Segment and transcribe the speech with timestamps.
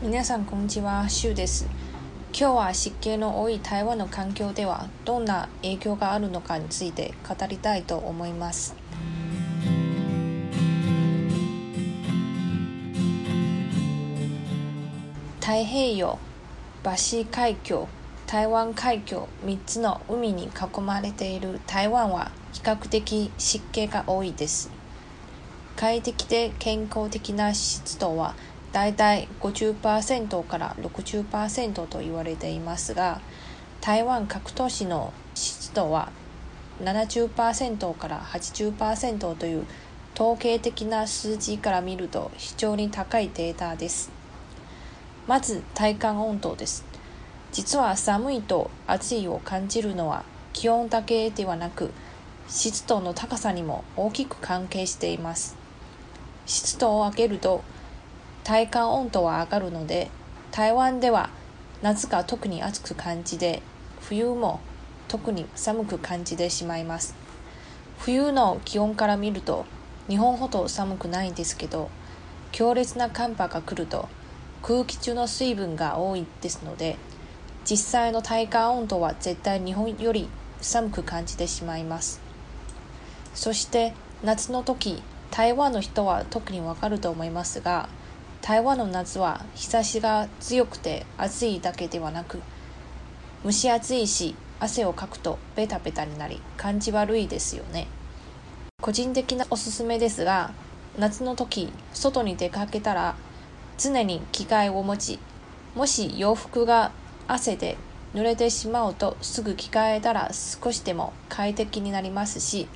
[0.00, 1.66] 皆さんこんにちは、シュウです。
[2.32, 8.76] 今日は湿気の多い台湾の環境ではどんな影響があるのかについて語りたいと思います。
[15.40, 16.16] 太平洋、
[16.84, 17.88] バシ海峡、
[18.28, 24.70] 台湾海峡3つの海に囲まれている台湾は比較的湿気が多いです。
[25.74, 28.36] 快適で健康的な湿度は
[28.72, 33.20] だいたい50%から60%と言われていますが
[33.80, 36.10] 台湾各都市の湿度は
[36.82, 39.66] 70%から80%という
[40.14, 44.10] 統計的な数字から見ると非常に高いデータです。
[45.26, 46.84] まず体感温度です。
[47.52, 51.92] 実は寒いと暑いを感じるのは気温だけではなく
[52.48, 55.56] 湿度の高さにも大きく関係しています。
[56.46, 57.62] 湿度を上げると
[58.48, 60.10] 体感温度は上がるので
[60.52, 61.28] 台湾では
[61.82, 63.60] 夏が特に暑く感じで
[64.00, 64.60] 冬も
[65.06, 67.14] 特に寒く感じてしまいます。
[67.98, 69.66] 冬の気温から見ると
[70.08, 71.90] 日本ほど寒くないんですけど
[72.50, 74.08] 強烈な寒波が来ると
[74.62, 76.96] 空気中の水分が多いですので
[77.66, 80.26] 実際の体感温度は絶対日本より
[80.62, 82.22] 寒く感じてしまいます。
[83.34, 83.92] そして
[84.24, 87.90] 夏の時台湾の人は特にわかると思いますが
[88.42, 92.40] 台湾の夏は日差しが強くて暑いだけではなく
[93.44, 97.86] 蒸し暑いし汗をかくとベタベタになり感じ悪いですよね。
[98.80, 100.52] 個人的なおすすめですが
[100.98, 103.16] 夏の時外に出かけたら
[103.76, 105.18] 常に着替えを持ち
[105.74, 106.92] もし洋服が
[107.26, 107.76] 汗で
[108.14, 112.66] 濡れてしまうとすぐ着替えたら少しでも快適になりますし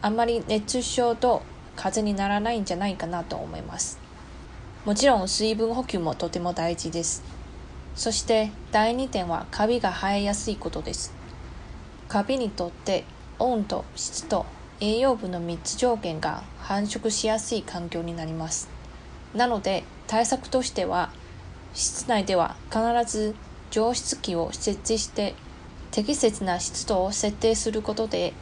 [0.00, 1.42] あんまり熱中症と
[1.76, 4.01] 風邪にならないんじゃないかなと思います。
[4.84, 7.22] もちろん水分補給もとても大事です。
[7.94, 11.14] そして第2点はカビが生えやすいことです。
[12.08, 13.04] カビにとって
[13.38, 14.44] 温度湿度
[14.80, 18.68] 栄養分の3つ条件が繁殖しやすい環境になります。
[19.36, 21.12] なので対策としては
[21.74, 23.36] 室内では必ず
[23.70, 25.36] 除湿機を設置して
[25.92, 28.32] 適切な湿度を設定することで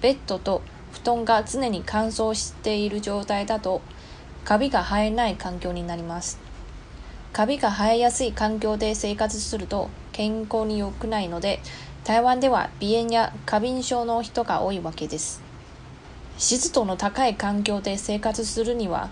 [0.00, 0.62] ベッドと
[0.92, 3.82] 布団が常に乾燥している状態だと
[4.44, 6.38] カビが生えない環境になります。
[7.32, 11.60] カビが生えやすい環境で生活すると健康に良くないので
[12.04, 15.42] 台湾では鼻炎や過敏症の人が多いわけです。
[16.36, 19.10] 湿度の高い環境で生活するには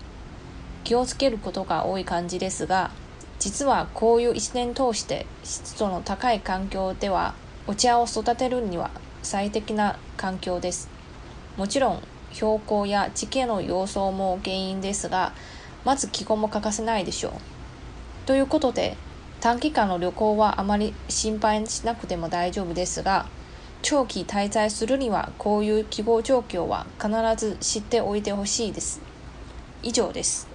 [0.83, 2.91] 気をつけることが多い感じですが
[3.39, 7.33] 実はこういう一年通して湿度の高い環境では
[7.65, 8.91] お茶を育てるには
[9.21, 10.89] 最適な環境です。
[11.57, 15.33] もちろん標高や地形の様相も原因ですが
[15.85, 17.31] まず気候も欠かせないでしょう。
[18.25, 18.97] ということで
[19.41, 23.27] 短期間の旅行はあまり心配しなくても大丈夫ですが
[23.81, 29.01] 長期滞在するにはこういう希望状況は必ず知っておいてほしいです。
[29.81, 30.52] 以上です。